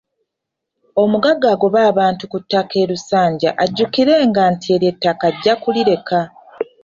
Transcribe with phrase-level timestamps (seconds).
[1.03, 6.19] Omugagga agoba abantu ku ttaka e Lusanja ajjukirenga nti eryo ettaka ajja kulireka.